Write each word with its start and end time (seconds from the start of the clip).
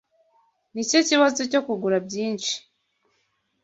Nicyo 0.73 0.99
kibazo 1.07 1.41
cyo 1.51 1.59
kugura 1.65 1.97
byinshi. 2.07 2.53